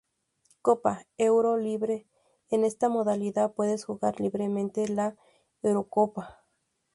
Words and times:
Copa 0.63 1.05
Euro 1.19 1.57
libre: 1.57 2.07
En 2.49 2.65
esta 2.65 2.89
modalidad 2.89 3.53
puedes 3.53 3.85
jugar 3.85 4.19
libremente 4.19 4.87
la 4.87 5.15
Eurocopa. 5.61 6.43